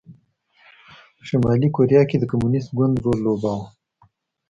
په 1.15 1.21
شلي 1.29 1.69
کوریا 1.75 2.01
کې 2.09 2.17
د 2.19 2.23
کمونېست 2.31 2.69
ګوند 2.77 2.95
رول 3.03 3.19
لوباوه. 3.25 3.65